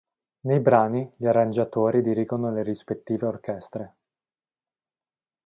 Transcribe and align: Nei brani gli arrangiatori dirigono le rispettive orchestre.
Nei 0.47 0.59
brani 0.59 1.13
gli 1.15 1.27
arrangiatori 1.27 2.01
dirigono 2.01 2.51
le 2.51 2.63
rispettive 2.63 3.27
orchestre. 3.27 3.95